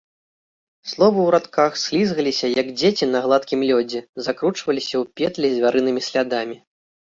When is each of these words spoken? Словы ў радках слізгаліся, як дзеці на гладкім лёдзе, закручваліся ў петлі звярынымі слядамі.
Словы 0.93 1.19
ў 1.23 1.33
радках 1.35 1.77
слізгаліся, 1.81 2.47
як 2.61 2.67
дзеці 2.79 3.05
на 3.13 3.19
гладкім 3.27 3.59
лёдзе, 3.73 3.99
закручваліся 4.31 4.93
ў 4.93 5.03
петлі 5.21 5.55
звярынымі 5.61 6.01
слядамі. 6.11 6.61